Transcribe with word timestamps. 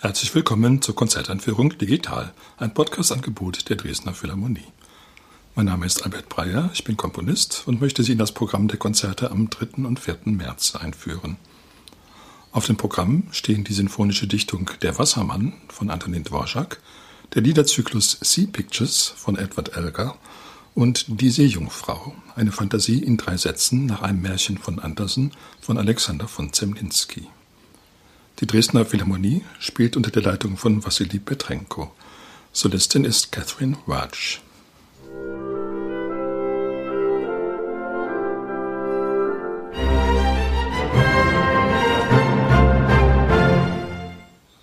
Herzlich 0.00 0.32
willkommen 0.32 0.80
zur 0.80 0.94
Konzerteinführung 0.94 1.76
Digital, 1.76 2.32
ein 2.56 2.72
Podcast-Angebot 2.72 3.68
der 3.68 3.74
Dresdner 3.74 4.14
Philharmonie. 4.14 4.68
Mein 5.56 5.66
Name 5.66 5.86
ist 5.86 6.04
Albert 6.04 6.28
Breyer, 6.28 6.70
ich 6.72 6.84
bin 6.84 6.96
Komponist 6.96 7.64
und 7.66 7.80
möchte 7.80 8.04
Sie 8.04 8.12
in 8.12 8.18
das 8.18 8.30
Programm 8.30 8.68
der 8.68 8.78
Konzerte 8.78 9.32
am 9.32 9.50
3. 9.50 9.84
und 9.84 9.98
4. 9.98 10.18
März 10.26 10.76
einführen. 10.76 11.36
Auf 12.52 12.66
dem 12.66 12.76
Programm 12.76 13.24
stehen 13.32 13.64
die 13.64 13.72
sinfonische 13.72 14.28
Dichtung 14.28 14.70
Der 14.82 15.00
Wassermann 15.00 15.54
von 15.66 15.90
Antonin 15.90 16.22
Dvorak, 16.22 16.80
der 17.34 17.42
Liederzyklus 17.42 18.18
Sea 18.20 18.46
Pictures 18.46 19.12
von 19.16 19.36
Edward 19.36 19.76
Elgar 19.76 20.16
und 20.76 21.06
Die 21.08 21.30
Seejungfrau, 21.30 22.14
eine 22.36 22.52
Fantasie 22.52 23.02
in 23.02 23.16
drei 23.16 23.36
Sätzen 23.36 23.86
nach 23.86 24.02
einem 24.02 24.22
Märchen 24.22 24.58
von 24.58 24.78
Andersen 24.78 25.32
von 25.60 25.76
Alexander 25.76 26.28
von 26.28 26.52
Zemlinsky. 26.52 27.26
Die 28.40 28.46
Dresdner 28.46 28.84
Philharmonie 28.84 29.42
spielt 29.58 29.96
unter 29.96 30.12
der 30.12 30.22
Leitung 30.22 30.56
von 30.56 30.84
Wassili 30.84 31.18
Petrenko. 31.18 31.90
Solistin 32.52 33.04
ist 33.04 33.32
Catherine 33.32 33.76
Raj. 33.88 34.38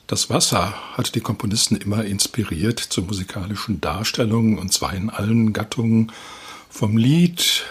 Das 0.08 0.30
Wasser 0.30 0.74
hat 0.94 1.14
die 1.16 1.20
Komponisten 1.20 1.76
immer 1.76 2.06
inspiriert 2.06 2.80
zu 2.80 3.02
musikalischen 3.02 3.82
Darstellungen, 3.82 4.58
und 4.58 4.72
zwar 4.72 4.94
in 4.94 5.10
allen 5.10 5.52
Gattungen, 5.52 6.14
vom 6.76 6.98
Lied 6.98 7.64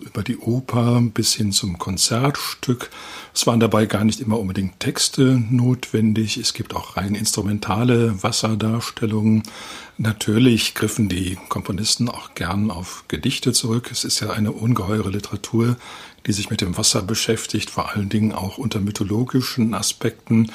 über 0.00 0.22
die 0.22 0.38
Oper 0.38 1.02
bis 1.02 1.34
hin 1.34 1.52
zum 1.52 1.78
Konzertstück. 1.78 2.88
Es 3.34 3.46
waren 3.46 3.60
dabei 3.60 3.84
gar 3.84 4.02
nicht 4.02 4.18
immer 4.18 4.40
unbedingt 4.40 4.80
Texte 4.80 5.42
notwendig. 5.50 6.38
Es 6.38 6.54
gibt 6.54 6.74
auch 6.74 6.96
rein 6.96 7.14
instrumentale 7.14 8.22
Wasserdarstellungen. 8.22 9.42
Natürlich 9.98 10.74
griffen 10.74 11.10
die 11.10 11.36
Komponisten 11.50 12.08
auch 12.08 12.32
gern 12.34 12.70
auf 12.70 13.04
Gedichte 13.08 13.52
zurück. 13.52 13.90
Es 13.92 14.04
ist 14.04 14.20
ja 14.20 14.30
eine 14.30 14.52
ungeheure 14.52 15.10
Literatur, 15.10 15.76
die 16.26 16.32
sich 16.32 16.50
mit 16.50 16.60
dem 16.60 16.76
Wasser 16.76 17.02
beschäftigt, 17.02 17.70
vor 17.70 17.90
allen 17.90 18.08
Dingen 18.08 18.32
auch 18.32 18.58
unter 18.58 18.80
mythologischen 18.80 19.74
Aspekten. 19.74 20.50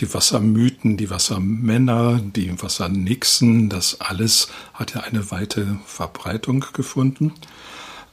Die 0.00 0.12
Wassermythen, 0.12 0.96
die 0.96 1.10
Wassermänner, 1.10 2.20
die 2.20 2.62
Wassernixen, 2.62 3.68
das 3.68 4.00
alles 4.00 4.48
hat 4.74 4.94
ja 4.94 5.00
eine 5.00 5.30
weite 5.30 5.78
Verbreitung 5.86 6.64
gefunden. 6.72 7.32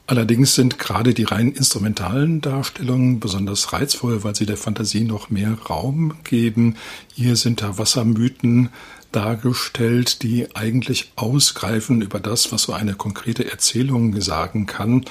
Allerdings 0.06 0.54
sind 0.54 0.78
gerade 0.78 1.14
die 1.14 1.24
rein 1.24 1.52
instrumentalen 1.52 2.42
Darstellungen 2.42 3.20
besonders 3.20 3.72
reizvoll, 3.72 4.22
weil 4.22 4.34
sie 4.34 4.44
der 4.44 4.58
Fantasie 4.58 5.04
noch 5.04 5.30
mehr 5.30 5.54
Raum 5.54 6.14
geben. 6.24 6.76
Hier 7.14 7.36
sind 7.36 7.62
da 7.62 7.78
Wassermythen 7.78 8.68
dargestellt, 9.12 10.22
die 10.22 10.54
eigentlich 10.54 11.12
ausgreifen 11.16 12.02
über 12.02 12.20
das, 12.20 12.52
was 12.52 12.62
so 12.62 12.72
eine 12.74 12.94
konkrete 12.94 13.50
Erzählung 13.50 14.20
sagen 14.20 14.66
kann, 14.66 15.04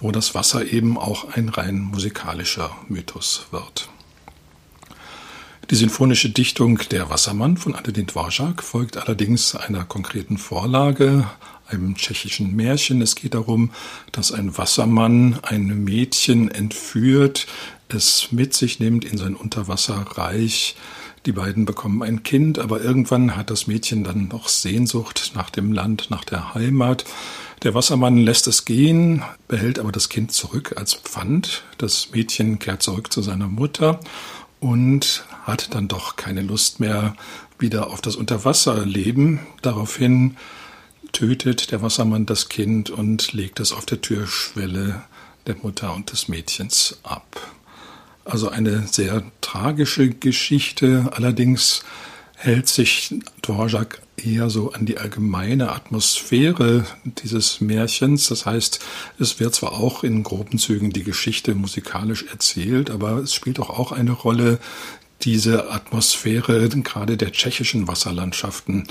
wo 0.00 0.12
das 0.12 0.34
Wasser 0.34 0.64
eben 0.72 0.96
auch 0.96 1.34
ein 1.34 1.48
rein 1.48 1.80
musikalischer 1.80 2.70
Mythos 2.88 3.46
wird. 3.50 3.88
Die 5.70 5.76
sinfonische 5.76 6.30
Dichtung 6.30 6.80
Der 6.90 7.10
Wassermann 7.10 7.58
von 7.58 7.74
Antonin 7.74 8.06
Dvorak 8.06 8.62
folgt 8.62 8.96
allerdings 8.96 9.54
einer 9.54 9.84
konkreten 9.84 10.38
Vorlage, 10.38 11.28
einem 11.66 11.94
tschechischen 11.94 12.56
Märchen. 12.56 13.02
Es 13.02 13.16
geht 13.16 13.34
darum, 13.34 13.70
dass 14.12 14.32
ein 14.32 14.56
Wassermann 14.56 15.38
ein 15.42 15.84
Mädchen 15.84 16.50
entführt, 16.50 17.46
es 17.88 18.32
mit 18.32 18.54
sich 18.54 18.80
nimmt 18.80 19.04
in 19.04 19.18
sein 19.18 19.34
Unterwasserreich. 19.34 20.76
Die 21.26 21.32
beiden 21.32 21.66
bekommen 21.66 22.02
ein 22.02 22.22
Kind, 22.22 22.58
aber 22.58 22.80
irgendwann 22.80 23.36
hat 23.36 23.50
das 23.50 23.66
Mädchen 23.66 24.04
dann 24.04 24.28
noch 24.28 24.48
Sehnsucht 24.48 25.32
nach 25.34 25.50
dem 25.50 25.72
Land, 25.72 26.08
nach 26.08 26.24
der 26.24 26.54
Heimat. 26.54 27.04
Der 27.64 27.74
Wassermann 27.74 28.18
lässt 28.18 28.46
es 28.46 28.64
gehen, 28.64 29.24
behält 29.48 29.80
aber 29.80 29.90
das 29.90 30.08
Kind 30.08 30.30
zurück 30.30 30.74
als 30.76 30.94
Pfand. 30.94 31.64
Das 31.76 32.10
Mädchen 32.12 32.60
kehrt 32.60 32.84
zurück 32.84 33.12
zu 33.12 33.20
seiner 33.20 33.48
Mutter 33.48 33.98
und 34.60 35.24
hat 35.42 35.74
dann 35.74 35.88
doch 35.88 36.14
keine 36.14 36.42
Lust 36.42 36.78
mehr 36.78 37.16
wieder 37.58 37.88
auf 37.90 38.00
das 38.00 38.14
Unterwasserleben. 38.14 39.40
Daraufhin 39.62 40.36
tötet 41.10 41.72
der 41.72 41.82
Wassermann 41.82 42.26
das 42.26 42.48
Kind 42.48 42.90
und 42.90 43.32
legt 43.32 43.58
es 43.58 43.72
auf 43.72 43.86
der 43.86 44.00
Türschwelle 44.00 45.02
der 45.48 45.56
Mutter 45.56 45.94
und 45.94 46.12
des 46.12 46.28
Mädchens 46.28 46.98
ab. 47.02 47.40
Also 48.24 48.50
eine 48.50 48.86
sehr 48.86 49.24
tragische 49.40 50.10
Geschichte, 50.10 51.10
allerdings 51.12 51.82
hält 52.38 52.68
sich 52.68 53.14
Dvorak 53.42 54.00
eher 54.16 54.48
so 54.48 54.72
an 54.72 54.86
die 54.86 54.98
allgemeine 54.98 55.72
Atmosphäre 55.72 56.86
dieses 57.04 57.60
Märchens. 57.60 58.28
Das 58.28 58.46
heißt, 58.46 58.80
es 59.18 59.40
wird 59.40 59.54
zwar 59.54 59.72
auch 59.72 60.04
in 60.04 60.22
groben 60.22 60.58
Zügen 60.58 60.90
die 60.90 61.02
Geschichte 61.02 61.54
musikalisch 61.54 62.26
erzählt, 62.30 62.90
aber 62.90 63.18
es 63.18 63.34
spielt 63.34 63.58
auch, 63.58 63.70
auch 63.70 63.92
eine 63.92 64.12
Rolle 64.12 64.58
diese 65.22 65.70
Atmosphäre 65.70 66.68
gerade 66.68 67.16
der 67.16 67.32
tschechischen 67.32 67.88
Wasserlandschaften, 67.88 68.86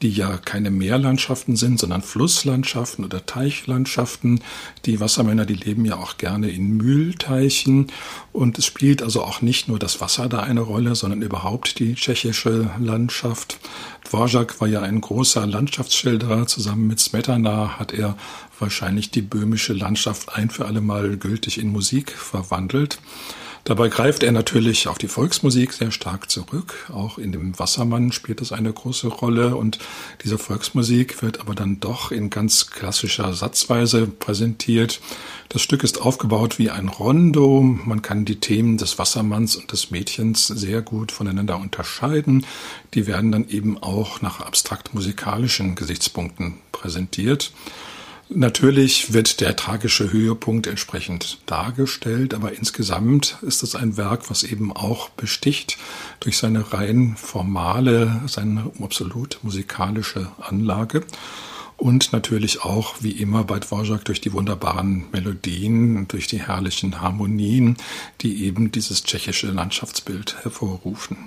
die 0.00 0.10
ja 0.10 0.36
keine 0.36 0.70
Meerlandschaften 0.70 1.56
sind, 1.56 1.78
sondern 1.78 2.02
Flusslandschaften 2.02 3.04
oder 3.04 3.24
Teichlandschaften. 3.24 4.40
Die 4.84 5.00
Wassermänner, 5.00 5.46
die 5.46 5.54
leben 5.54 5.84
ja 5.84 5.96
auch 5.96 6.18
gerne 6.18 6.50
in 6.50 6.76
Mühlteichen 6.76 7.88
und 8.32 8.58
es 8.58 8.66
spielt 8.66 9.02
also 9.02 9.22
auch 9.22 9.42
nicht 9.42 9.68
nur 9.68 9.78
das 9.78 10.00
Wasser 10.00 10.28
da 10.28 10.40
eine 10.40 10.60
Rolle, 10.60 10.94
sondern 10.94 11.22
überhaupt 11.22 11.78
die 11.78 11.94
tschechische 11.94 12.70
Landschaft. 12.80 13.58
Dvorak 14.04 14.60
war 14.60 14.68
ja 14.68 14.82
ein 14.82 15.00
großer 15.00 15.46
Landschaftsschilderer. 15.46 16.46
Zusammen 16.46 16.86
mit 16.88 17.00
Smetana 17.00 17.78
hat 17.78 17.92
er 17.92 18.16
wahrscheinlich 18.58 19.10
die 19.10 19.22
böhmische 19.22 19.72
Landschaft 19.72 20.34
ein 20.36 20.50
für 20.50 20.66
alle 20.66 20.80
Mal 20.80 21.16
gültig 21.16 21.58
in 21.58 21.70
Musik 21.70 22.12
verwandelt. 22.12 22.98
Dabei 23.64 23.88
greift 23.88 24.24
er 24.24 24.32
natürlich 24.32 24.88
auf 24.88 24.98
die 24.98 25.06
Volksmusik 25.06 25.72
sehr 25.72 25.92
stark 25.92 26.28
zurück. 26.28 26.90
Auch 26.92 27.16
in 27.16 27.30
dem 27.30 27.56
Wassermann 27.60 28.10
spielt 28.10 28.40
das 28.40 28.50
eine 28.50 28.72
große 28.72 29.06
Rolle 29.06 29.54
und 29.54 29.78
diese 30.24 30.36
Volksmusik 30.36 31.22
wird 31.22 31.38
aber 31.38 31.54
dann 31.54 31.78
doch 31.78 32.10
in 32.10 32.28
ganz 32.28 32.70
klassischer 32.70 33.32
Satzweise 33.34 34.08
präsentiert. 34.08 35.00
Das 35.48 35.62
Stück 35.62 35.84
ist 35.84 36.00
aufgebaut 36.00 36.58
wie 36.58 36.70
ein 36.70 36.88
Rondo. 36.88 37.62
Man 37.62 38.02
kann 38.02 38.24
die 38.24 38.40
Themen 38.40 38.78
des 38.78 38.98
Wassermanns 38.98 39.54
und 39.54 39.70
des 39.70 39.92
Mädchens 39.92 40.48
sehr 40.48 40.82
gut 40.82 41.12
voneinander 41.12 41.56
unterscheiden. 41.56 42.44
Die 42.94 43.06
werden 43.06 43.30
dann 43.30 43.48
eben 43.48 43.78
auch 43.78 44.22
nach 44.22 44.40
abstrakt 44.40 44.92
musikalischen 44.92 45.76
Gesichtspunkten 45.76 46.58
präsentiert. 46.72 47.52
Natürlich 48.34 49.12
wird 49.12 49.40
der 49.40 49.56
tragische 49.56 50.10
Höhepunkt 50.10 50.66
entsprechend 50.66 51.38
dargestellt, 51.44 52.32
aber 52.32 52.52
insgesamt 52.52 53.36
ist 53.42 53.62
es 53.62 53.74
ein 53.74 53.96
Werk, 53.98 54.30
was 54.30 54.42
eben 54.42 54.72
auch 54.72 55.10
besticht 55.10 55.76
durch 56.20 56.38
seine 56.38 56.72
rein 56.72 57.14
formale, 57.16 58.22
seine 58.26 58.70
absolut 58.80 59.38
musikalische 59.42 60.28
Anlage 60.40 61.04
und 61.76 62.12
natürlich 62.12 62.62
auch, 62.62 62.94
wie 63.00 63.10
immer 63.10 63.44
bei 63.44 63.58
Dvorak, 63.58 64.04
durch 64.04 64.20
die 64.20 64.32
wunderbaren 64.32 65.04
Melodien, 65.12 66.06
durch 66.08 66.26
die 66.26 66.40
herrlichen 66.40 67.00
Harmonien, 67.00 67.76
die 68.20 68.44
eben 68.44 68.72
dieses 68.72 69.02
tschechische 69.02 69.48
Landschaftsbild 69.48 70.36
hervorrufen. 70.42 71.18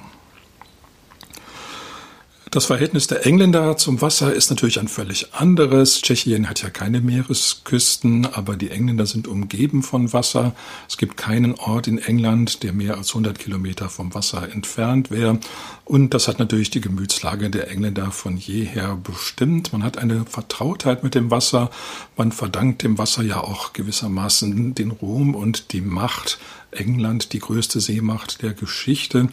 Das 2.56 2.68
Verhältnis 2.68 3.08
der 3.08 3.26
Engländer 3.26 3.76
zum 3.76 4.00
Wasser 4.00 4.34
ist 4.34 4.50
natürlich 4.50 4.80
ein 4.80 4.88
völlig 4.88 5.34
anderes. 5.34 6.02
Tschechien 6.02 6.50
hat 6.50 6.64
ja 6.64 6.70
keine 6.70 7.02
Meeresküsten, 7.02 8.28
aber 8.28 8.56
die 8.56 8.70
Engländer 8.70 9.06
sind 9.06 9.28
umgeben 9.28 9.84
von 9.84 10.14
Wasser. 10.14 10.56
Es 10.88 10.96
gibt 10.96 11.18
keinen 11.18 11.56
Ort 11.56 11.88
in 11.88 11.98
England, 11.98 12.64
der 12.64 12.72
mehr 12.72 12.96
als 12.96 13.10
100 13.10 13.40
Kilometer 13.40 13.90
vom 13.90 14.14
Wasser 14.14 14.50
entfernt 14.54 15.12
wäre. 15.12 15.38
Und 15.84 16.14
das 16.14 16.30
hat 16.30 16.40
natürlich 16.40 16.70
die 16.70 16.80
Gemütslage 16.80 17.50
der 17.50 17.70
Engländer 17.70 18.12
von 18.12 18.38
jeher 18.38 18.96
bestimmt. 18.96 19.74
Man 19.74 19.84
hat 19.84 19.98
eine 19.98 20.24
Vertrautheit 20.24 21.04
mit 21.04 21.14
dem 21.14 21.32
Wasser. 21.32 21.70
Man 22.16 22.32
verdankt 22.32 22.84
dem 22.84 22.98
Wasser 22.98 23.24
ja 23.24 23.42
auch 23.42 23.74
gewissermaßen 23.74 24.74
den 24.76 24.92
Ruhm 24.92 25.36
und 25.36 25.74
die 25.74 25.82
Macht 25.82 26.40
England 26.76 27.34
die 27.34 27.40
größte 27.40 27.80
Seemacht 27.80 28.42
der 28.42 28.54
Geschichte. 28.54 29.30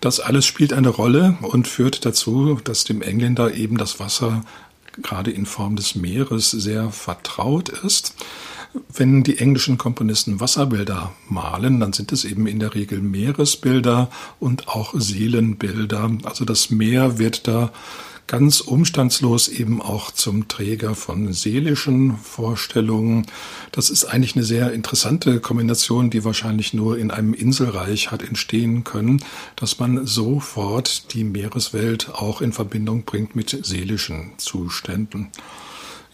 Das 0.00 0.20
alles 0.20 0.46
spielt 0.46 0.72
eine 0.72 0.88
Rolle 0.88 1.36
und 1.42 1.68
führt 1.68 2.04
dazu, 2.04 2.60
dass 2.62 2.84
dem 2.84 3.02
Engländer 3.02 3.54
eben 3.54 3.78
das 3.78 4.00
Wasser 4.00 4.44
gerade 5.02 5.30
in 5.30 5.46
Form 5.46 5.76
des 5.76 5.94
Meeres 5.94 6.50
sehr 6.50 6.90
vertraut 6.90 7.68
ist. 7.68 8.14
Wenn 8.92 9.22
die 9.22 9.38
englischen 9.38 9.78
Komponisten 9.78 10.40
Wasserbilder 10.40 11.12
malen, 11.28 11.78
dann 11.78 11.92
sind 11.92 12.10
es 12.10 12.24
eben 12.24 12.46
in 12.46 12.58
der 12.58 12.74
Regel 12.74 13.00
Meeresbilder 13.00 14.10
und 14.40 14.68
auch 14.68 14.94
Seelenbilder. 14.96 16.10
Also 16.24 16.44
das 16.44 16.70
Meer 16.70 17.18
wird 17.18 17.46
da 17.46 17.72
ganz 18.26 18.60
umstandslos 18.60 19.48
eben 19.48 19.82
auch 19.82 20.10
zum 20.10 20.48
Träger 20.48 20.94
von 20.94 21.32
seelischen 21.32 22.16
Vorstellungen. 22.16 23.26
Das 23.72 23.90
ist 23.90 24.04
eigentlich 24.04 24.36
eine 24.36 24.44
sehr 24.44 24.72
interessante 24.72 25.40
Kombination, 25.40 26.10
die 26.10 26.24
wahrscheinlich 26.24 26.74
nur 26.74 26.98
in 26.98 27.10
einem 27.10 27.34
Inselreich 27.34 28.10
hat 28.10 28.22
entstehen 28.22 28.84
können, 28.84 29.22
dass 29.56 29.78
man 29.78 30.06
sofort 30.06 31.12
die 31.14 31.24
Meereswelt 31.24 32.10
auch 32.14 32.40
in 32.40 32.52
Verbindung 32.52 33.04
bringt 33.04 33.36
mit 33.36 33.58
seelischen 33.64 34.32
Zuständen. 34.38 35.30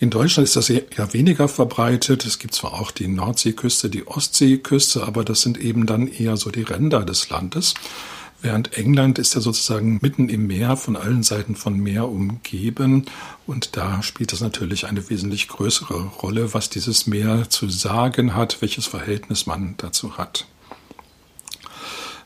In 0.00 0.08
Deutschland 0.08 0.48
ist 0.48 0.56
das 0.56 0.68
ja 0.68 1.12
weniger 1.12 1.46
verbreitet. 1.46 2.24
Es 2.24 2.38
gibt 2.38 2.54
zwar 2.54 2.72
auch 2.72 2.90
die 2.90 3.06
Nordseeküste, 3.06 3.90
die 3.90 4.06
Ostseeküste, 4.06 5.06
aber 5.06 5.24
das 5.24 5.42
sind 5.42 5.58
eben 5.58 5.84
dann 5.84 6.08
eher 6.08 6.38
so 6.38 6.50
die 6.50 6.62
Ränder 6.62 7.04
des 7.04 7.28
Landes. 7.28 7.74
Während 8.42 8.78
England 8.78 9.18
ist 9.18 9.34
ja 9.34 9.40
sozusagen 9.40 9.98
mitten 10.00 10.30
im 10.30 10.46
Meer, 10.46 10.76
von 10.76 10.96
allen 10.96 11.22
Seiten 11.22 11.56
von 11.56 11.78
Meer 11.78 12.08
umgeben. 12.08 13.04
Und 13.46 13.76
da 13.76 14.02
spielt 14.02 14.32
es 14.32 14.40
natürlich 14.40 14.86
eine 14.86 15.10
wesentlich 15.10 15.48
größere 15.48 16.04
Rolle, 16.22 16.54
was 16.54 16.70
dieses 16.70 17.06
Meer 17.06 17.50
zu 17.50 17.68
sagen 17.68 18.34
hat, 18.34 18.62
welches 18.62 18.86
Verhältnis 18.86 19.46
man 19.46 19.74
dazu 19.76 20.16
hat. 20.16 20.46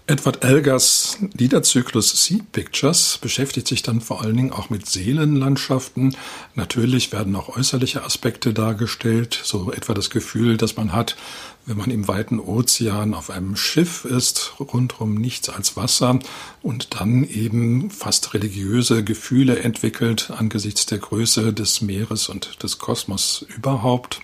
Edward 0.06 0.44
Elgers 0.44 1.16
Liederzyklus 1.32 2.26
Sea 2.26 2.40
Pictures 2.52 3.16
beschäftigt 3.22 3.66
sich 3.66 3.82
dann 3.82 4.02
vor 4.02 4.20
allen 4.20 4.36
Dingen 4.36 4.52
auch 4.52 4.68
mit 4.68 4.86
Seelenlandschaften. 4.86 6.14
Natürlich 6.54 7.10
werden 7.10 7.34
auch 7.34 7.56
äußerliche 7.56 8.04
Aspekte 8.04 8.52
dargestellt, 8.52 9.40
so 9.42 9.72
etwa 9.72 9.94
das 9.94 10.10
Gefühl, 10.10 10.58
dass 10.58 10.76
man 10.76 10.92
hat, 10.92 11.16
wenn 11.64 11.78
man 11.78 11.90
im 11.90 12.06
weiten 12.06 12.38
Ozean 12.38 13.14
auf 13.14 13.30
einem 13.30 13.56
Schiff 13.56 14.04
ist, 14.04 14.52
rundrum 14.60 15.14
nichts 15.14 15.48
als 15.48 15.74
Wasser 15.74 16.18
und 16.60 17.00
dann 17.00 17.24
eben 17.24 17.90
fast 17.90 18.34
religiöse 18.34 19.04
Gefühle 19.04 19.60
entwickelt 19.60 20.30
angesichts 20.36 20.84
der 20.84 20.98
Größe 20.98 21.54
des 21.54 21.80
Meeres 21.80 22.28
und 22.28 22.62
des 22.62 22.76
Kosmos 22.76 23.46
überhaupt. 23.56 24.20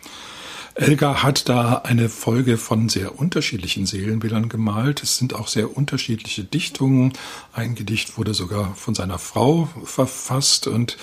Elgar 0.80 1.22
hat 1.22 1.50
da 1.50 1.82
eine 1.84 2.08
Folge 2.08 2.56
von 2.56 2.88
sehr 2.88 3.18
unterschiedlichen 3.18 3.84
Seelenbildern 3.84 4.48
gemalt. 4.48 5.02
Es 5.02 5.18
sind 5.18 5.34
auch 5.34 5.46
sehr 5.46 5.76
unterschiedliche 5.76 6.42
Dichtungen. 6.42 7.12
Ein 7.52 7.74
Gedicht 7.74 8.16
wurde 8.16 8.32
sogar 8.32 8.74
von 8.76 8.94
seiner 8.94 9.18
Frau 9.18 9.68
verfasst 9.84 10.66
und 10.66 10.96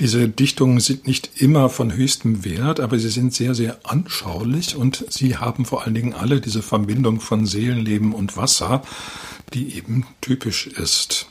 diese 0.00 0.28
Dichtungen 0.28 0.80
sind 0.80 1.06
nicht 1.06 1.40
immer 1.40 1.68
von 1.68 1.92
höchstem 1.94 2.44
Wert, 2.44 2.80
aber 2.80 2.98
sie 2.98 3.10
sind 3.10 3.32
sehr, 3.32 3.54
sehr 3.54 3.78
anschaulich 3.84 4.74
und 4.74 5.04
sie 5.08 5.36
haben 5.36 5.66
vor 5.66 5.84
allen 5.84 5.94
Dingen 5.94 6.14
alle 6.14 6.40
diese 6.40 6.60
Verbindung 6.60 7.20
von 7.20 7.46
Seelenleben 7.46 8.14
und 8.14 8.36
Wasser, 8.36 8.82
die 9.54 9.76
eben 9.76 10.04
typisch 10.20 10.66
ist. 10.66 11.28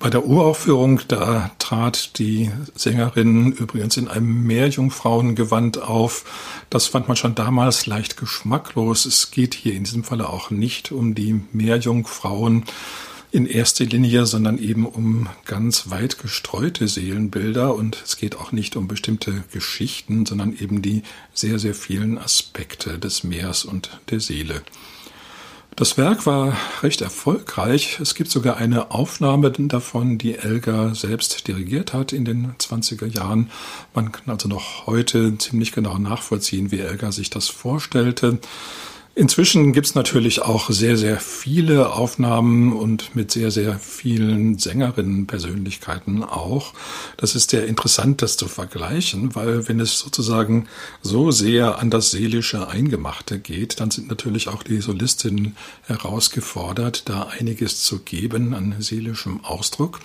Bei 0.00 0.10
der 0.10 0.24
Uraufführung, 0.24 1.00
da 1.08 1.50
trat 1.58 2.20
die 2.20 2.52
Sängerin 2.76 3.50
übrigens 3.50 3.96
in 3.96 4.06
einem 4.06 4.44
Meerjungfrauengewand 4.44 5.82
auf. 5.82 6.24
Das 6.70 6.86
fand 6.86 7.08
man 7.08 7.16
schon 7.16 7.34
damals 7.34 7.86
leicht 7.86 8.16
geschmacklos. 8.16 9.06
Es 9.06 9.32
geht 9.32 9.54
hier 9.54 9.74
in 9.74 9.82
diesem 9.82 10.04
Falle 10.04 10.28
auch 10.28 10.50
nicht 10.50 10.92
um 10.92 11.16
die 11.16 11.40
Meerjungfrauen 11.52 12.64
in 13.32 13.46
erster 13.46 13.84
Linie, 13.84 14.24
sondern 14.24 14.58
eben 14.58 14.86
um 14.86 15.28
ganz 15.44 15.90
weit 15.90 16.18
gestreute 16.18 16.86
Seelenbilder 16.86 17.74
und 17.74 18.00
es 18.04 18.16
geht 18.16 18.36
auch 18.36 18.52
nicht 18.52 18.76
um 18.76 18.88
bestimmte 18.88 19.44
Geschichten, 19.52 20.24
sondern 20.24 20.56
eben 20.56 20.80
die 20.80 21.02
sehr, 21.34 21.58
sehr 21.58 21.74
vielen 21.74 22.18
Aspekte 22.18 22.98
des 22.98 23.24
Meers 23.24 23.64
und 23.64 24.00
der 24.10 24.20
Seele. 24.20 24.62
Das 25.78 25.96
Werk 25.96 26.26
war 26.26 26.56
recht 26.82 27.02
erfolgreich. 27.02 28.00
Es 28.00 28.16
gibt 28.16 28.32
sogar 28.32 28.56
eine 28.56 28.90
Aufnahme 28.90 29.52
davon, 29.52 30.18
die 30.18 30.34
Elgar 30.34 30.96
selbst 30.96 31.46
dirigiert 31.46 31.92
hat 31.92 32.12
in 32.12 32.24
den 32.24 32.52
20er 32.58 33.06
Jahren. 33.06 33.52
Man 33.94 34.10
kann 34.10 34.24
also 34.26 34.48
noch 34.48 34.88
heute 34.88 35.38
ziemlich 35.38 35.70
genau 35.70 35.96
nachvollziehen, 35.98 36.72
wie 36.72 36.80
Elgar 36.80 37.12
sich 37.12 37.30
das 37.30 37.46
vorstellte. 37.46 38.40
Inzwischen 39.18 39.72
gibt's 39.72 39.96
natürlich 39.96 40.42
auch 40.42 40.70
sehr, 40.70 40.96
sehr 40.96 41.18
viele 41.18 41.92
Aufnahmen 41.92 42.72
und 42.72 43.16
mit 43.16 43.32
sehr, 43.32 43.50
sehr 43.50 43.80
vielen 43.80 44.58
Sängerinnen-Persönlichkeiten 44.58 46.22
auch. 46.22 46.72
Das 47.16 47.34
ist 47.34 47.50
sehr 47.50 47.66
interessant, 47.66 48.22
das 48.22 48.36
zu 48.36 48.46
vergleichen, 48.46 49.34
weil 49.34 49.66
wenn 49.66 49.80
es 49.80 49.98
sozusagen 49.98 50.68
so 51.02 51.32
sehr 51.32 51.80
an 51.80 51.90
das 51.90 52.12
Seelische 52.12 52.68
Eingemachte 52.68 53.40
geht, 53.40 53.80
dann 53.80 53.90
sind 53.90 54.08
natürlich 54.08 54.46
auch 54.46 54.62
die 54.62 54.80
Solistinnen 54.80 55.56
herausgefordert, 55.88 57.08
da 57.08 57.22
einiges 57.24 57.82
zu 57.82 57.98
geben 57.98 58.54
an 58.54 58.76
seelischem 58.78 59.44
Ausdruck. 59.44 59.98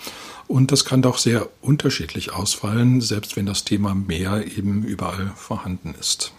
Und 0.48 0.72
das 0.72 0.84
kann 0.84 1.02
doch 1.02 1.18
sehr 1.18 1.48
unterschiedlich 1.60 2.32
ausfallen, 2.32 3.00
selbst 3.00 3.36
wenn 3.36 3.46
das 3.46 3.62
Thema 3.62 3.94
Meer 3.94 4.44
eben 4.58 4.82
überall 4.82 5.30
vorhanden 5.36 5.94
ist. 6.00 6.32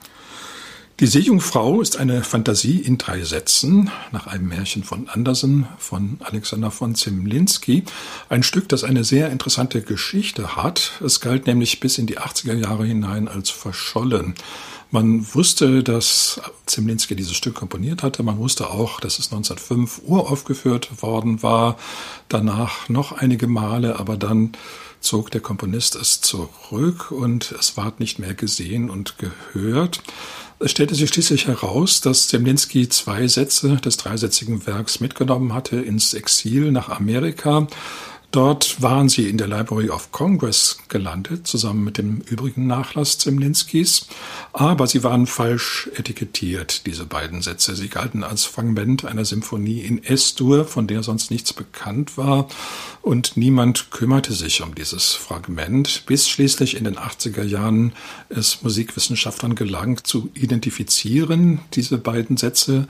Die 1.02 1.08
Seejungfrau 1.08 1.82
ist 1.82 1.98
eine 1.98 2.24
Fantasie 2.24 2.80
in 2.80 2.98
drei 2.98 3.22
Sätzen 3.26 3.92
nach 4.14 4.28
einem 4.28 4.48
Märchen 4.48 4.86
von 4.86 5.10
Andersen 5.10 5.68
von 5.78 6.20
Alexander 6.24 6.72
von 6.72 6.96
Zemlinski. 6.96 7.84
Ein 8.30 8.44
Stück, 8.44 8.70
das 8.70 8.86
eine 8.86 9.04
sehr 9.04 9.30
interessante 9.30 9.82
Geschichte 9.82 10.56
hat. 10.56 10.94
Es 11.04 11.20
galt 11.20 11.48
nämlich 11.48 11.82
bis 11.82 11.98
in 11.98 12.08
die 12.08 12.18
80er 12.18 12.54
Jahre 12.54 12.86
hinein 12.86 13.28
als 13.28 13.50
verschollen. 13.50 14.36
Man 14.90 15.28
wusste, 15.36 15.84
dass 15.84 16.40
Zemlinski 16.66 17.18
dieses 17.18 17.36
Stück 17.36 17.56
komponiert 17.56 18.02
hatte. 18.02 18.24
Man 18.24 18.38
wusste 18.38 18.70
auch, 18.70 19.02
dass 19.02 19.20
es 19.20 19.34
1905 19.34 20.04
uraufgeführt 20.06 21.02
worden 21.02 21.44
war. 21.44 21.78
Danach 22.30 22.88
noch 22.88 23.12
einige 23.12 23.48
Male, 23.48 24.00
aber 24.00 24.16
dann 24.16 24.54
zog 25.06 25.32
der 25.32 25.42
Komponist 25.42 25.96
es 25.96 26.20
zurück 26.22 27.12
und 27.12 27.52
es 27.60 27.78
ward 27.78 28.00
nicht 28.00 28.20
mehr 28.20 28.34
gesehen 28.34 28.90
und 28.90 29.16
gehört. 29.18 30.02
Es 30.60 30.72
stellte 30.72 30.96
sich 30.96 31.10
schließlich 31.10 31.48
heraus, 31.48 32.02
dass 32.02 32.28
Zemlinski 32.28 32.90
zwei 32.90 33.28
Sätze 33.28 33.76
des 33.78 33.98
dreisätzigen 33.98 34.66
Werks 34.66 35.00
mitgenommen 35.00 35.54
hatte 35.54 35.78
ins 35.78 36.14
Exil 36.14 36.72
nach 36.72 36.90
Amerika 36.90 37.68
Dort 38.32 38.82
waren 38.82 39.08
sie 39.08 39.30
in 39.30 39.38
der 39.38 39.48
Library 39.48 39.90
of 39.90 40.12
Congress 40.12 40.80
gelandet, 40.90 41.48
zusammen 41.48 41.84
mit 41.84 41.98
dem 41.98 42.18
übrigen 42.20 42.68
Nachlass 42.68 43.18
Zemlinskis. 43.18 44.08
Aber 44.54 44.88
sie 44.88 45.04
waren 45.04 45.26
falsch 45.26 45.90
etikettiert, 45.96 46.86
diese 46.86 47.06
beiden 47.06 47.42
Sätze. 47.42 47.76
Sie 47.76 47.88
galten 47.88 48.24
als 48.24 48.46
Fragment 48.46 49.06
einer 49.06 49.26
Symphonie 49.26 49.82
in 49.82 50.04
S-Dur, 50.04 50.66
von 50.66 50.88
der 50.88 51.04
sonst 51.04 51.32
nichts 51.32 51.54
bekannt 51.54 52.18
war. 52.18 52.48
Und 53.02 53.38
niemand 53.38 53.92
kümmerte 53.92 54.34
sich 54.34 54.62
um 54.62 54.76
dieses 54.76 55.14
Fragment, 55.14 56.04
bis 56.06 56.28
schließlich 56.28 56.76
in 56.76 56.84
den 56.86 56.98
80er 56.98 57.44
Jahren 57.44 57.94
es 58.30 58.64
Musikwissenschaftlern 58.64 59.56
gelang, 59.56 60.04
zu 60.04 60.30
identifizieren, 60.34 61.60
diese 61.74 61.98
beiden 61.98 62.36
Sätze, 62.36 62.88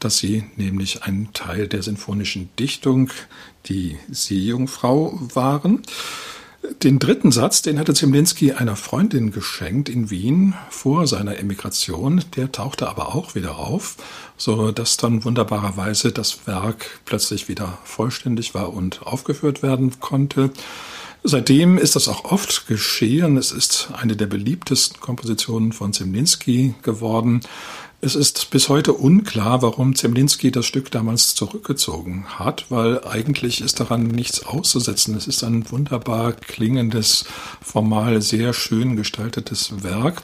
dass 0.00 0.18
sie 0.18 0.44
nämlich 0.56 1.02
ein 1.04 1.30
Teil 1.32 1.68
der 1.68 1.82
sinfonischen 1.82 2.50
Dichtung 2.58 3.10
die 3.66 3.96
Seejungfrau 4.10 5.18
waren. 5.34 5.82
Den 6.82 6.98
dritten 6.98 7.30
Satz, 7.32 7.62
den 7.62 7.78
hatte 7.78 7.94
Zemlinski 7.94 8.52
einer 8.52 8.76
Freundin 8.76 9.30
geschenkt 9.30 9.88
in 9.88 10.10
Wien 10.10 10.54
vor 10.68 11.06
seiner 11.06 11.38
Emigration. 11.38 12.24
Der 12.34 12.50
tauchte 12.50 12.88
aber 12.88 13.14
auch 13.14 13.34
wieder 13.34 13.56
auf, 13.58 13.96
so 14.36 14.72
dass 14.72 14.96
dann 14.96 15.24
wunderbarerweise 15.24 16.12
das 16.12 16.46
Werk 16.46 17.00
plötzlich 17.04 17.48
wieder 17.48 17.78
vollständig 17.84 18.54
war 18.54 18.72
und 18.72 19.02
aufgeführt 19.06 19.62
werden 19.62 20.00
konnte. 20.00 20.50
Seitdem 21.22 21.76
ist 21.76 21.96
das 21.96 22.08
auch 22.08 22.24
oft 22.24 22.68
geschehen. 22.68 23.36
Es 23.36 23.50
ist 23.50 23.88
eine 23.96 24.16
der 24.16 24.26
beliebtesten 24.26 25.00
Kompositionen 25.00 25.72
von 25.72 25.92
Zemlinski 25.92 26.74
geworden. 26.82 27.40
Es 28.02 28.14
ist 28.14 28.50
bis 28.50 28.68
heute 28.68 28.92
unklar, 28.92 29.62
warum 29.62 29.94
Zemlinski 29.94 30.50
das 30.50 30.66
Stück 30.66 30.90
damals 30.90 31.34
zurückgezogen 31.34 32.26
hat, 32.38 32.66
weil 32.68 33.02
eigentlich 33.04 33.62
ist 33.62 33.80
daran 33.80 34.02
nichts 34.08 34.44
auszusetzen. 34.44 35.16
Es 35.16 35.26
ist 35.26 35.42
ein 35.42 35.70
wunderbar 35.70 36.34
klingendes, 36.34 37.24
formal 37.62 38.20
sehr 38.20 38.52
schön 38.52 38.96
gestaltetes 38.96 39.82
Werk. 39.82 40.22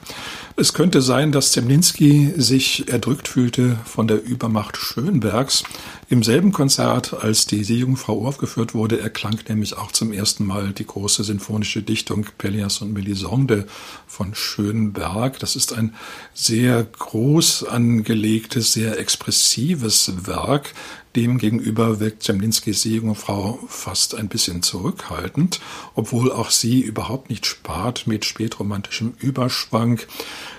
Es 0.55 0.73
könnte 0.73 1.01
sein, 1.01 1.31
dass 1.31 1.51
Zemlinski 1.51 2.33
sich 2.37 2.87
erdrückt 2.87 3.27
fühlte 3.27 3.79
von 3.85 4.07
der 4.07 4.23
Übermacht 4.23 4.77
Schönbergs. 4.77 5.63
Im 6.09 6.21
selben 6.21 6.51
Konzert, 6.51 7.15
als 7.23 7.47
die 7.47 7.63
Seejungfrau 7.63 8.27
aufgeführt 8.27 8.75
wurde, 8.75 8.99
erklang 8.99 9.39
nämlich 9.49 9.75
auch 9.75 9.91
zum 9.91 10.13
ersten 10.13 10.45
Mal 10.45 10.71
die 10.71 10.85
große 10.85 11.23
sinfonische 11.23 11.81
Dichtung 11.81 12.27
Pelléas 12.37 12.83
und 12.83 12.93
Melisande 12.93 13.65
von 14.05 14.35
Schönberg. 14.35 15.39
Das 15.39 15.55
ist 15.55 15.73
ein 15.73 15.95
sehr 16.35 16.83
groß 16.83 17.63
angelegtes, 17.63 18.73
sehr 18.73 18.99
expressives 18.99 20.27
Werk, 20.27 20.75
Demgegenüber 21.15 21.99
wirkt 21.99 22.23
Zemlinskis 22.23 22.81
Seejungfrau 22.81 23.59
fast 23.67 24.15
ein 24.15 24.29
bisschen 24.29 24.63
zurückhaltend, 24.63 25.59
obwohl 25.93 26.31
auch 26.31 26.49
sie 26.49 26.81
überhaupt 26.81 27.29
nicht 27.29 27.45
spart 27.45 28.07
mit 28.07 28.25
spätromantischem 28.25 29.13
Überschwang. 29.19 29.99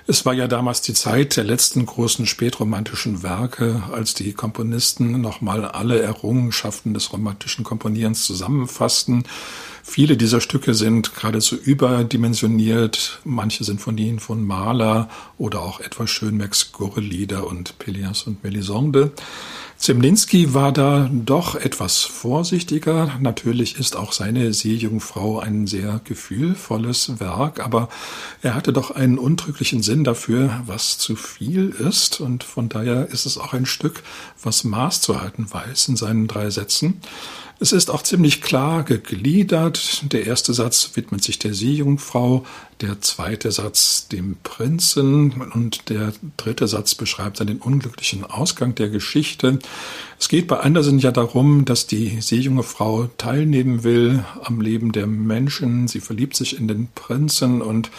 Es 0.07 0.25
war 0.25 0.33
ja 0.33 0.47
damals 0.47 0.81
die 0.83 0.95
Zeit 0.95 1.37
der 1.37 1.45
letzten 1.45 1.87
großen 1.87 2.27
spätromantischen 2.27 3.23
Werke, 3.23 3.83
als 3.91 4.15
die 4.15 4.33
Komponisten 4.33 5.21
nochmal 5.21 5.65
alle 5.65 6.01
Errungenschaften 6.01 6.95
des 6.95 7.13
romantischen 7.13 7.65
Komponierens 7.65 8.25
zusammenfassten. 8.25 9.25
Viele 9.87 10.17
dieser 10.17 10.41
Stücke 10.41 10.73
sind 10.73 11.15
geradezu 11.15 11.57
überdimensioniert. 11.57 13.21
Manche 13.23 13.65
Sinfonien 13.65 14.19
von 14.19 14.45
Mahler 14.45 15.11
oder 15.37 15.61
auch 15.61 15.79
etwa 15.79 16.07
Schönbergs 16.07 16.73
Gurrelieder 16.73 17.47
und 17.47 17.79
Pelias 17.79 18.23
und 18.23 18.43
Melisande. 18.43 19.13
Zemlinski 19.77 20.55
war 20.55 20.73
da 20.73 21.11
doch 21.13 21.55
etwas 21.55 22.01
vorsichtiger. 22.01 23.19
Natürlich 23.21 23.79
ist 23.79 23.95
auch 23.95 24.13
seine 24.13 24.55
Seejungfrau 24.55 25.41
ein 25.41 25.67
sehr 25.67 26.01
gefühlvolles 26.03 27.21
Werk, 27.21 27.61
aber 27.61 27.91
er 28.41 28.55
hatte 28.55 28.73
doch 28.73 28.91
einen 28.91 29.19
untrüglichen 29.19 29.83
Sinn 29.83 30.03
dafür, 30.03 30.63
was 30.65 30.97
zu 30.97 31.15
viel 31.15 31.69
ist. 31.69 32.21
Und 32.21 32.43
von 32.43 32.71
daher 32.71 33.09
ist 33.11 33.27
es 33.27 33.37
auch 33.37 33.53
ein 33.53 33.67
Stück, 33.67 34.03
was 34.43 34.65
Maß 34.65 35.03
zu 35.03 35.21
halten 35.21 35.47
weiß 35.53 35.89
in 35.89 35.97
seinen 35.97 36.27
drei 36.27 36.49
Sätzen. 36.49 37.03
Es 37.65 37.73
ist 37.73 37.89
auch 37.89 38.03
ziemlich 38.03 38.43
klar 38.43 38.83
gegliedert. 38.83 40.13
Der 40.13 40.27
erste 40.27 40.53
Satz 40.53 40.91
widmet 40.97 41.25
sich 41.25 41.39
der 41.39 41.55
Seejungfrau, 41.55 42.45
der 42.83 43.01
zweite 43.01 43.51
Satz 43.53 44.07
dem 44.07 44.37
Prinzen 44.43 45.33
und 45.55 45.89
der 45.89 46.13
dritte 46.37 46.69
Satz 46.69 46.95
beschreibt 46.95 47.41
dann 47.41 47.47
den 47.47 47.63
unglücklichen 47.63 48.23
Ausgang 48.23 48.75
der 48.75 48.91
Geschichte. 48.91 49.61
Es 50.21 50.29
geht 50.29 50.47
bei 50.47 50.61
Andersen 50.61 50.99
ja 50.99 51.11
darum, 51.11 51.65
dass 51.65 51.87
die 51.87 52.21
seejunge 52.21 52.65
Frau 52.65 53.09
teilnehmen 53.17 53.83
will 53.83 54.23
am 54.43 54.61
Leben 54.61 54.93
der 54.93 55.07
Menschen. 55.07 55.89
Sie 55.89 56.01
verliebt 56.01 56.37
sich 56.37 56.59
in 56.59 56.69
den 56.69 56.89
Prinzen 56.95 57.63
und 57.63 57.91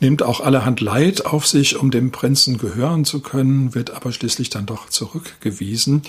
nimmt 0.00 0.22
auch 0.22 0.40
allerhand 0.40 0.80
Leid 0.80 1.26
auf 1.26 1.46
sich, 1.46 1.76
um 1.76 1.90
dem 1.90 2.10
Prinzen 2.10 2.58
gehören 2.58 3.04
zu 3.04 3.20
können, 3.20 3.74
wird 3.74 3.90
aber 3.90 4.12
schließlich 4.12 4.50
dann 4.50 4.66
doch 4.66 4.88
zurückgewiesen. 4.88 6.02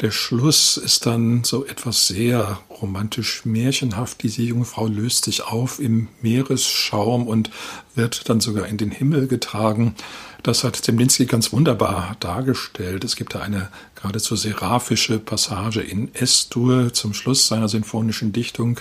Der 0.00 0.10
Schluss 0.10 0.76
ist 0.76 1.06
dann 1.06 1.42
so 1.42 1.64
etwas 1.64 2.06
sehr 2.06 2.60
romantisch 2.82 3.46
märchenhaft. 3.46 4.22
Diese 4.22 4.42
junge 4.42 4.66
Frau 4.66 4.86
löst 4.86 5.24
sich 5.24 5.44
auf 5.44 5.80
im 5.80 6.08
Meeresschaum 6.20 7.26
und 7.26 7.50
wird 7.94 8.28
dann 8.28 8.40
sogar 8.40 8.66
in 8.66 8.76
den 8.76 8.90
Himmel 8.90 9.26
getragen. 9.26 9.94
Das 10.42 10.64
hat 10.64 10.76
Zemlinski 10.76 11.24
ganz 11.24 11.50
wunderbar 11.50 12.16
dargestellt. 12.20 13.04
Es 13.04 13.16
gibt 13.16 13.34
da 13.34 13.40
eine 13.40 13.70
geradezu 13.94 14.36
seraphische 14.36 15.18
Passage 15.18 15.80
in 15.80 16.14
S-Dur 16.14 16.92
zum 16.92 17.14
Schluss 17.14 17.48
seiner 17.48 17.68
sinfonischen 17.68 18.32
Dichtung, 18.32 18.80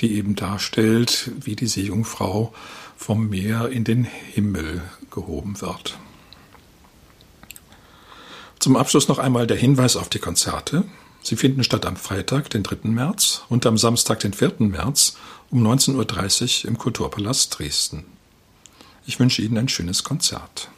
die 0.00 0.14
eben 0.14 0.34
darstellt, 0.34 1.30
wie 1.40 1.54
die 1.54 1.68
Seejungfrau 1.68 2.52
vom 2.96 3.28
Meer 3.28 3.68
in 3.68 3.84
den 3.84 4.04
Himmel 4.04 4.82
gehoben 5.10 5.60
wird. 5.60 5.98
Zum 8.58 8.76
Abschluss 8.76 9.08
noch 9.08 9.18
einmal 9.18 9.46
der 9.46 9.56
Hinweis 9.56 9.96
auf 9.96 10.08
die 10.08 10.18
Konzerte. 10.18 10.84
Sie 11.22 11.36
finden 11.36 11.62
statt 11.62 11.86
am 11.86 11.96
Freitag, 11.96 12.50
den 12.50 12.62
3. 12.62 12.88
März 12.88 13.42
und 13.48 13.66
am 13.66 13.78
Samstag, 13.78 14.20
den 14.20 14.32
4. 14.32 14.54
März 14.58 15.16
um 15.50 15.64
19.30 15.64 16.64
Uhr 16.64 16.70
im 16.70 16.78
Kulturpalast 16.78 17.58
Dresden. 17.58 18.04
Ich 19.06 19.20
wünsche 19.20 19.42
Ihnen 19.42 19.58
ein 19.58 19.68
schönes 19.68 20.02
Konzert. 20.02 20.70